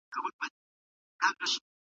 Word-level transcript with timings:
رازمل 0.09 1.61